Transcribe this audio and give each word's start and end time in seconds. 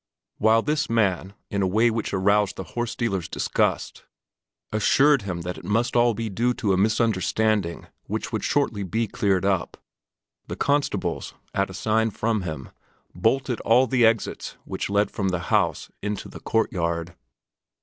While 0.39 0.63
this 0.63 0.89
man, 0.89 1.35
in 1.51 1.61
a 1.61 1.67
way 1.67 1.91
which 1.91 2.11
aroused 2.11 2.55
the 2.55 2.63
horse 2.73 2.95
dealer's 2.95 3.29
disgust, 3.29 4.03
assured 4.71 5.21
him 5.21 5.41
that 5.41 5.59
it 5.59 5.63
must 5.63 5.95
all 5.95 6.15
be 6.15 6.27
due 6.27 6.55
to 6.55 6.73
a 6.73 6.75
misunderstanding 6.77 7.85
which 8.07 8.31
would 8.31 8.43
shortly 8.43 8.81
be 8.81 9.07
cleared 9.07 9.45
up, 9.45 9.77
the 10.47 10.55
constables, 10.55 11.35
at 11.53 11.69
a 11.69 11.75
sign 11.75 12.09
from 12.09 12.41
him, 12.41 12.71
bolted 13.13 13.59
all 13.59 13.85
the 13.85 14.03
exits 14.03 14.57
which 14.65 14.89
led 14.89 15.11
from 15.11 15.29
the 15.29 15.39
house 15.53 15.91
into 16.01 16.27
the 16.27 16.39
courtyard. 16.39 17.13